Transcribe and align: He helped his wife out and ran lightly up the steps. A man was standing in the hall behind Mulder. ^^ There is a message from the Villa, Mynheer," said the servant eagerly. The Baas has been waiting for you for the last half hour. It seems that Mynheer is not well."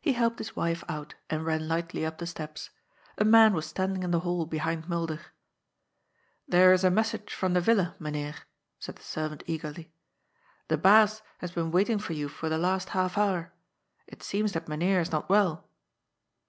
He 0.00 0.14
helped 0.14 0.38
his 0.38 0.56
wife 0.56 0.82
out 0.88 1.14
and 1.30 1.46
ran 1.46 1.68
lightly 1.68 2.04
up 2.04 2.18
the 2.18 2.26
steps. 2.26 2.70
A 3.16 3.24
man 3.24 3.54
was 3.54 3.64
standing 3.64 4.02
in 4.02 4.10
the 4.10 4.18
hall 4.26 4.44
behind 4.44 4.88
Mulder. 4.88 5.16
^^ 5.18 5.20
There 6.48 6.72
is 6.72 6.82
a 6.82 6.90
message 6.90 7.32
from 7.32 7.52
the 7.52 7.60
Villa, 7.60 7.94
Mynheer," 8.00 8.34
said 8.80 8.96
the 8.96 9.04
servant 9.04 9.44
eagerly. 9.46 9.92
The 10.66 10.78
Baas 10.78 11.22
has 11.38 11.52
been 11.52 11.70
waiting 11.70 12.00
for 12.00 12.12
you 12.12 12.28
for 12.28 12.48
the 12.48 12.58
last 12.58 12.88
half 12.88 13.16
hour. 13.16 13.52
It 14.08 14.24
seems 14.24 14.50
that 14.54 14.66
Mynheer 14.66 14.98
is 14.98 15.12
not 15.12 15.28
well." 15.28 15.70